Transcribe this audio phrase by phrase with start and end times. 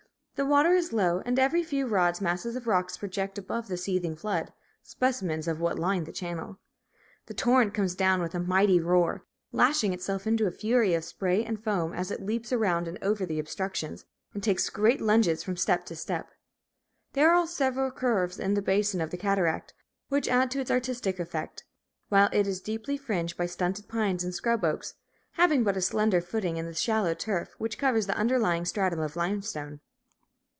[0.35, 3.77] The water is low, and at every few rods masses of rock project above the
[3.77, 6.57] seething flood, specimens of what line the channel.
[7.27, 11.45] The torrent comes down with a mighty roar, lashing itself into a fury of spray
[11.45, 15.57] and foam as it leaps around and over the obstructions, and takes great lunges from
[15.57, 16.31] step to step.
[17.13, 19.75] There are several curves in the basin of the cataract,
[20.09, 21.65] which add to its artistic effect,
[22.09, 24.95] while it is deeply fringed by stunted pines and scrub oaks,
[25.33, 29.15] having but a slender footing in the shallow turf which covers the underlying stratum of
[29.15, 29.81] limestone.